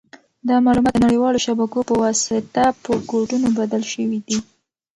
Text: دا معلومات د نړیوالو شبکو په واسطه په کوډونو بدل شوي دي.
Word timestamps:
دا 0.47 0.55
معلومات 0.65 0.93
د 0.95 0.99
نړیوالو 1.05 1.43
شبکو 1.45 1.79
په 1.89 1.93
واسطه 2.03 2.63
په 2.83 2.91
کوډونو 3.09 3.47
بدل 3.59 3.81
شوي 3.93 4.19
دي. 4.27 4.37